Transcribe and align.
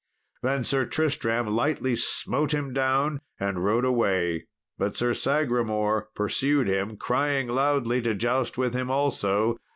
Then 0.41 0.63
Sir 0.63 0.87
Tristram 0.87 1.55
lightly 1.55 1.95
smote 1.95 2.55
him 2.55 2.73
down, 2.73 3.21
and 3.39 3.63
rode 3.63 3.85
away. 3.85 4.47
But 4.79 4.97
Sir 4.97 5.13
Sagramour 5.13 6.09
pursued 6.15 6.67
him, 6.67 6.97
crying 6.97 7.47
loudly 7.47 8.01
to 8.01 8.15
joust 8.15 8.57
with 8.57 8.73
him 8.73 8.89
also. 8.89 9.57